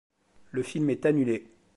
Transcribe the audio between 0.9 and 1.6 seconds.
annulé.